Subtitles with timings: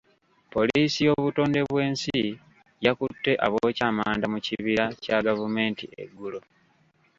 [0.53, 2.17] Poliisi y'obutondebwensi
[2.85, 6.39] yakutte abookya amanda mu kibira kya gavumenti eggulo.